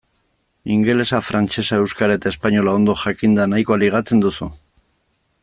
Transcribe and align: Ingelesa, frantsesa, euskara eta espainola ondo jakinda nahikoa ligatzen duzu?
Ingelesa, 0.75 1.19
frantsesa, 1.27 1.79
euskara 1.83 2.17
eta 2.21 2.31
espainola 2.35 2.75
ondo 2.79 2.97
jakinda 3.03 3.47
nahikoa 3.53 3.79
ligatzen 3.85 4.25
duzu? 4.27 4.51